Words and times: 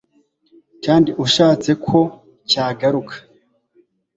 kandi 0.85 1.09
ushatse 1.25 1.71
ko 1.85 1.99
cyagaruka 2.49 3.15